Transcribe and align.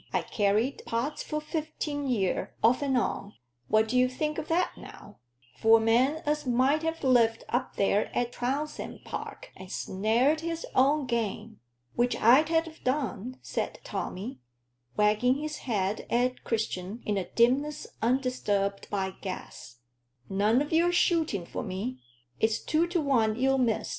I 0.11 0.23
carried 0.23 0.81
pots 0.87 1.21
for 1.21 1.39
fifteen 1.39 2.07
year 2.07 2.55
off 2.63 2.81
and 2.81 2.97
on 2.97 3.33
what 3.67 3.87
do 3.87 3.95
you 3.95 4.09
think 4.09 4.39
o' 4.39 4.41
that 4.41 4.71
now, 4.75 5.19
for 5.59 5.77
a 5.77 5.79
man 5.79 6.23
as 6.25 6.43
might 6.47 6.81
ha' 6.81 7.03
lived 7.03 7.43
up 7.49 7.75
there 7.75 8.09
at 8.17 8.31
Trounsem 8.33 9.03
Park, 9.05 9.51
and 9.55 9.71
snared 9.71 10.39
his 10.41 10.65
own 10.73 11.05
game? 11.05 11.59
Which 11.95 12.15
I'd 12.19 12.49
ha' 12.49 12.65
done," 12.83 13.37
said 13.43 13.77
Tommy, 13.83 14.39
wagging 14.97 15.35
his 15.35 15.57
head 15.69 16.07
at 16.09 16.43
Christian 16.43 17.03
in 17.05 17.13
the 17.13 17.25
dimness 17.35 17.85
undisturbed 18.01 18.89
by 18.89 19.11
gas. 19.21 19.81
"None 20.27 20.63
o' 20.63 20.65
your 20.65 20.91
shooting 20.91 21.45
for 21.45 21.61
me 21.61 21.99
it's 22.39 22.57
two 22.57 22.87
to 22.87 22.99
one 22.99 23.35
you'll 23.35 23.59
miss. 23.59 23.89